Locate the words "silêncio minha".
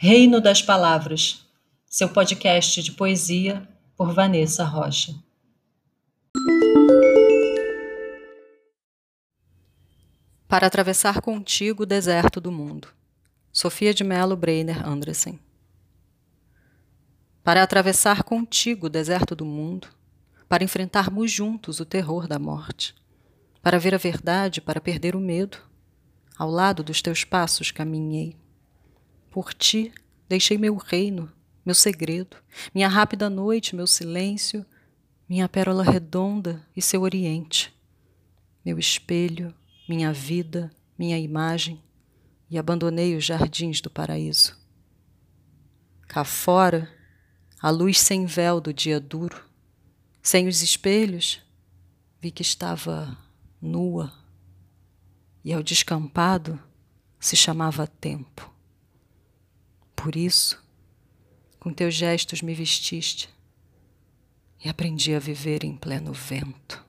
33.86-35.48